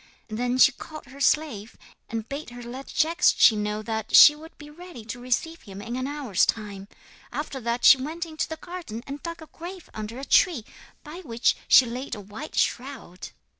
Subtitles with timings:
[0.29, 1.77] Then she called her slave
[2.09, 5.95] and bade her let Jagdschi know that she would be ready to receive him in
[5.95, 6.87] an hour's time.
[7.31, 10.65] After that she went into the garden and dug a grave under a tree,
[11.03, 13.29] by which she laid a white shroud.